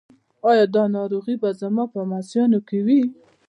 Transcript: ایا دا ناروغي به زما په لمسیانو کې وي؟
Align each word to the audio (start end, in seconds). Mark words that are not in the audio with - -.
ایا 0.49 0.65
دا 0.75 0.83
ناروغي 0.95 1.35
به 1.41 1.49
زما 1.61 1.83
په 1.91 1.97
لمسیانو 2.03 2.59
کې 2.67 2.79
وي؟ 2.85 3.01